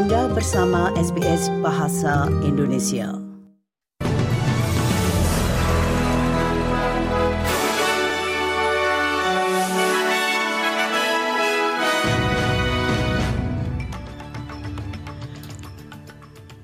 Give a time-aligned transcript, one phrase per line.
[0.00, 3.20] Anda bersama SBS Bahasa Indonesia.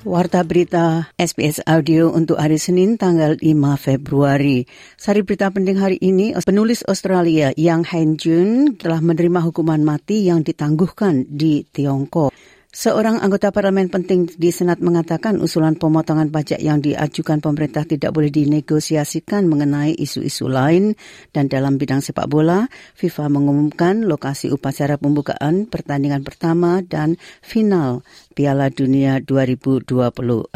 [0.00, 4.64] Warta berita SBS Audio untuk hari Senin tanggal 5 Februari.
[4.96, 8.50] Sari berita penting hari ini, penulis Australia Yang Hein Jun
[8.80, 12.32] telah menerima hukuman mati yang ditangguhkan di Tiongkok.
[12.77, 18.29] Seorang anggota parlemen penting di Senat mengatakan usulan pemotongan pajak yang diajukan pemerintah tidak boleh
[18.29, 20.93] dinegosiasikan mengenai isu-isu lain
[21.33, 22.69] dan dalam bidang sepak bola,
[23.01, 28.05] FIFA mengumumkan lokasi upacara pembukaan pertandingan pertama dan final
[28.37, 30.53] Piala Dunia 2026.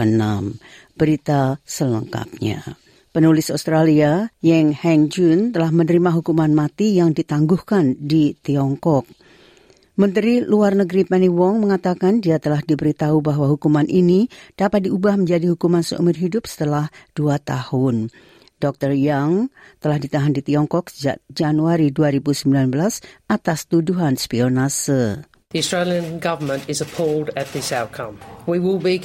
[0.92, 2.76] Berita selengkapnya.
[3.16, 9.08] Penulis Australia, Yang Heng Jun, telah menerima hukuman mati yang ditangguhkan di Tiongkok.
[9.98, 15.50] Menteri Luar Negeri Penny Wong mengatakan dia telah diberitahu bahwa hukuman ini dapat diubah menjadi
[15.50, 18.14] hukuman seumur hidup setelah dua tahun.
[18.60, 18.92] Dr.
[18.92, 22.52] Yang telah ditahan di Tiongkok sejak Januari 2019
[23.26, 25.26] atas tuduhan spionase.
[25.50, 28.22] The Australian government is appalled at this outcome.
[28.46, 29.02] We will be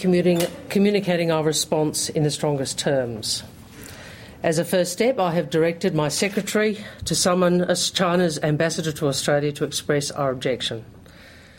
[0.70, 3.42] communicating our response in the strongest terms.
[4.46, 7.66] As a first step, I have directed my secretary to summon
[7.96, 10.86] China's ambassador to Australia to express our objection.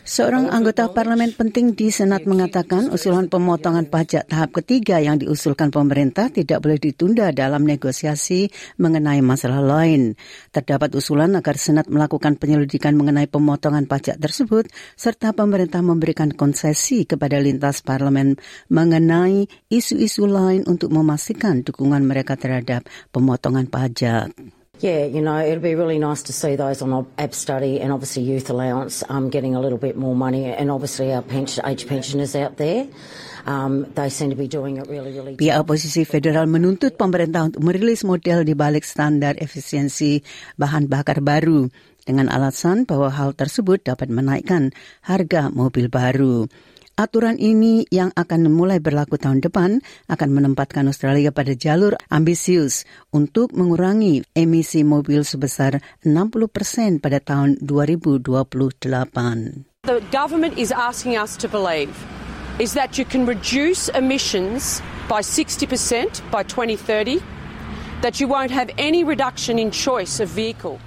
[0.07, 6.31] Seorang anggota parlemen penting di Senat mengatakan usulan pemotongan pajak tahap ketiga yang diusulkan pemerintah
[6.31, 8.47] tidak boleh ditunda dalam negosiasi
[8.79, 10.15] mengenai masalah lain.
[10.55, 17.35] Terdapat usulan agar Senat melakukan penyelidikan mengenai pemotongan pajak tersebut serta pemerintah memberikan konsesi kepada
[17.43, 18.39] lintas parlemen
[18.71, 24.31] mengenai isu-isu lain untuk memastikan dukungan mereka terhadap pemotongan pajak.
[24.77, 28.21] Yeah, you know, it'd be really nice to see those on AB study and obviously
[28.21, 32.37] youth allowance um, getting a little bit more money, and obviously our pension, age pensioners
[32.37, 32.85] out there.
[33.47, 35.33] Um, they seem to be doing it really, really.
[35.39, 40.21] Pihak oposisi federal menuntut pemerintah untuk merilis model di balik standar efisiensi
[40.59, 41.71] bahan bakar baru
[42.05, 46.45] dengan alasan bahwa hal tersebut dapat menaikkan harga mobil baru.
[46.97, 53.53] Aturan ini yang akan mulai berlaku tahun depan akan menempatkan Australia pada jalur ambisius untuk
[53.53, 58.33] mengurangi emisi mobil sebesar 60 persen pada tahun 2028.
[59.85, 61.93] The government is asking us to believe
[62.57, 65.69] is that you can reduce emissions by 60%
[66.33, 67.21] by 2030,
[68.01, 70.81] that you won't have any reduction in choice of vehicle.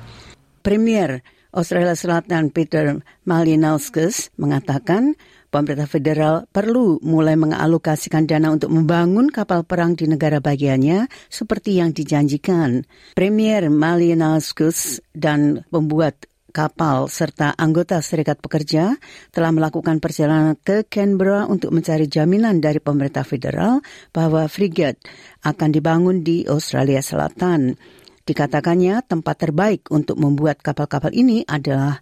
[0.67, 1.23] Premier
[1.55, 5.15] Australia Selatan Peter Malinauskas mengatakan
[5.51, 11.91] pemerintah federal perlu mulai mengalokasikan dana untuk membangun kapal perang di negara bagiannya seperti yang
[11.91, 12.87] dijanjikan.
[13.19, 18.99] Premier Malinauskas dan pembuat kapal serta anggota Serikat Pekerja
[19.31, 24.99] telah melakukan perjalanan ke Canberra untuk mencari jaminan dari pemerintah federal bahwa frigate
[25.47, 27.79] akan dibangun di Australia Selatan.
[28.27, 31.99] Dikatakannya tempat terbaik untuk membuat kapal-kapal ini adalah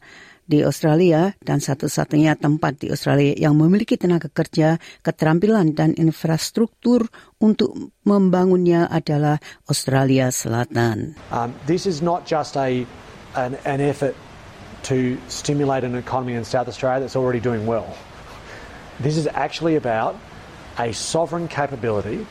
[0.49, 7.77] di Australia dan satu-satunya tempat di Australia yang memiliki tenaga kerja, keterampilan dan infrastruktur untuk
[8.09, 9.37] membangunnya adalah
[9.69, 11.21] Australia Selatan.
[11.29, 12.89] Um, this is not just a
[13.37, 14.17] an, an effort
[14.89, 17.93] to stimulate an economy in South Australia that's already doing well.
[18.99, 20.17] This is actually about
[20.81, 22.25] a sovereign capability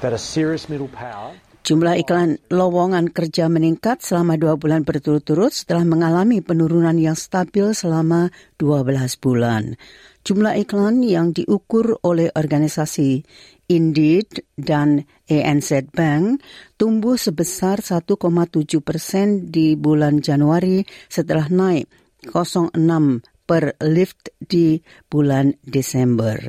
[0.00, 1.34] that a serious middle power
[1.68, 8.32] Jumlah iklan lowongan kerja meningkat selama dua bulan berturut-turut setelah mengalami penurunan yang stabil selama
[8.56, 9.76] 12 bulan.
[10.24, 13.20] Jumlah iklan yang diukur oleh organisasi
[13.68, 16.40] Indeed dan ANZ Bank
[16.80, 18.16] tumbuh sebesar 1,7
[18.80, 21.84] persen di bulan Januari setelah naik
[22.24, 22.80] 0,6
[23.44, 24.80] per lift di
[25.12, 26.48] bulan Desember.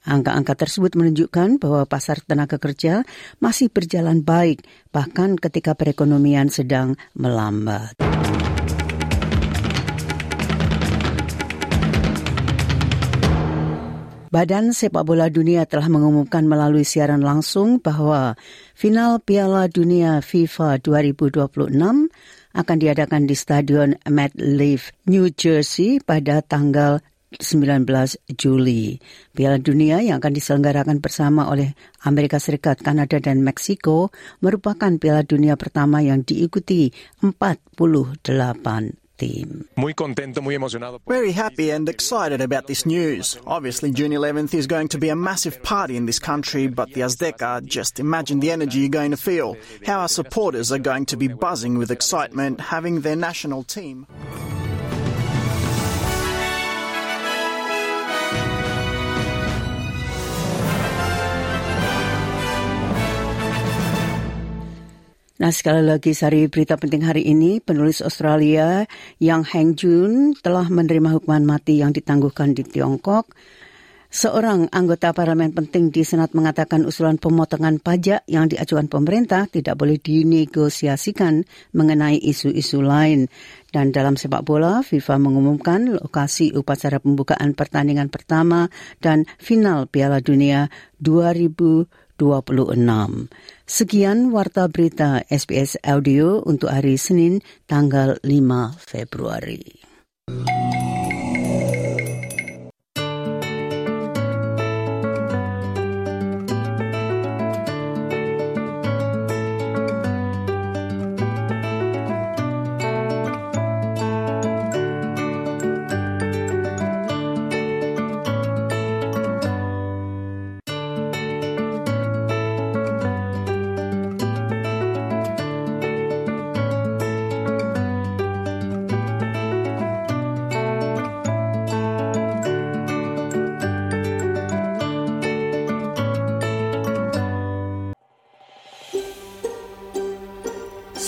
[0.00, 3.04] Angka-angka tersebut menunjukkan bahwa pasar tenaga kerja
[3.36, 8.00] masih berjalan baik, bahkan ketika perekonomian sedang melambat.
[14.30, 18.38] Badan Sepak Bola Dunia telah mengumumkan melalui siaran langsung bahwa
[18.78, 21.50] final Piala Dunia FIFA 2026
[22.54, 27.02] akan diadakan di Stadion MetLife, New Jersey pada tanggal
[27.38, 27.86] 19
[28.34, 28.98] Juli.
[29.30, 34.10] Piala Dunia yang akan diselenggarakan bersama oleh Amerika Serikat, Kanada, dan Meksiko
[34.42, 36.90] merupakan Piala Dunia pertama yang diikuti
[37.22, 39.68] 48 team.
[41.06, 43.36] Very happy and excited about this news.
[43.46, 47.02] Obviously, June 11th is going to be a massive party in this country, but the
[47.02, 49.56] Azteca, just imagine the energy you're going to feel.
[49.84, 54.08] How our supporters are going to be buzzing with excitement having their national team.
[65.40, 68.84] Nah sekali lagi sari berita penting hari ini, penulis Australia
[69.16, 73.32] Yang Heng Jun telah menerima hukuman mati yang ditangguhkan di Tiongkok.
[74.12, 79.96] Seorang anggota parlemen penting di Senat mengatakan usulan pemotongan pajak yang diajukan pemerintah tidak boleh
[79.96, 83.32] dinegosiasikan mengenai isu-isu lain.
[83.72, 88.68] Dan dalam sepak bola, FIFA mengumumkan lokasi upacara pembukaan pertandingan pertama
[89.00, 90.68] dan final Piala Dunia
[91.00, 93.32] 2000 26.
[93.64, 99.64] Sekian warta berita SBS Audio untuk hari Senin tanggal 5 Februari.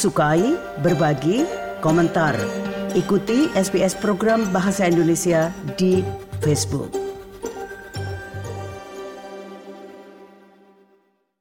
[0.02, 1.46] Sukai, berbagi,
[1.78, 2.34] komentar.
[2.98, 6.02] Ikuti SBS program Bahasa Indonesia di
[6.42, 7.01] Facebook.